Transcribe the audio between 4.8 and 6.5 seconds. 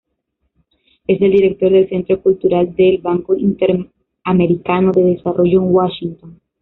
de Desarrollo, en Washington.